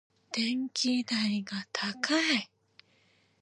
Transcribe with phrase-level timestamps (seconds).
[0.33, 2.49] 電気代が高い。